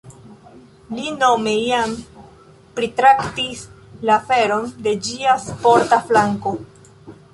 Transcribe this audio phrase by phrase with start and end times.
[0.99, 1.93] Li nome jam
[2.79, 3.61] pritraktis
[4.11, 6.57] la aferon de ĝia sporta flanko.